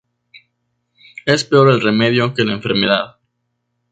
[1.27, 3.17] Es peor el remedio que la enfermedad